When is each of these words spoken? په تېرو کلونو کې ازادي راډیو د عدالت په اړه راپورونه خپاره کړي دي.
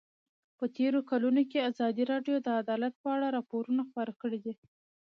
په 0.57 0.65
تېرو 0.77 0.99
کلونو 1.09 1.41
کې 1.49 1.67
ازادي 1.69 2.03
راډیو 2.11 2.35
د 2.41 2.47
عدالت 2.61 2.93
په 3.03 3.07
اړه 3.15 3.27
راپورونه 3.37 3.81
خپاره 3.89 4.11
کړي 4.21 4.39
دي. 4.45 4.53